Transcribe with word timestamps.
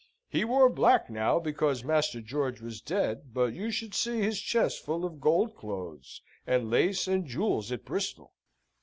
He 0.27 0.43
wore 0.45 0.67
black 0.67 1.11
now, 1.11 1.37
because 1.37 1.83
Master 1.83 2.21
George 2.21 2.59
was 2.59 2.81
dead; 2.81 3.35
but 3.35 3.53
you 3.53 3.69
should 3.69 3.93
see 3.93 4.17
his 4.19 4.41
chests 4.41 4.79
full 4.79 5.05
of 5.05 5.21
gold 5.21 5.55
clothes, 5.55 6.23
and 6.47 6.71
lace, 6.71 7.07
and 7.07 7.23
jewels 7.27 7.71
at 7.71 7.85
Bristol. 7.85 8.33